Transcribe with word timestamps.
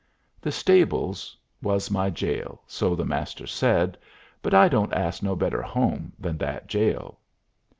The 0.41 0.51
stables 0.51 1.37
was 1.61 1.91
my 1.91 2.09
jail, 2.09 2.63
so 2.65 2.95
the 2.95 3.05
Master 3.05 3.45
said, 3.45 3.99
but 4.41 4.51
I 4.51 4.67
don't 4.67 4.91
ask 4.95 5.21
no 5.21 5.35
better 5.35 5.61
home 5.61 6.11
than 6.17 6.39
that 6.39 6.65
jail. 6.65 7.19